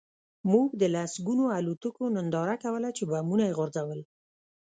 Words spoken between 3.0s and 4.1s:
بمونه یې غورځول